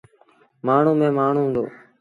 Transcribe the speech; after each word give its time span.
مآڻهوٚݩ 0.65 0.99
ميݩ 0.99 1.15
مآڻهوٚݩ 1.17 1.47
هُݩدو۔ 1.47 1.63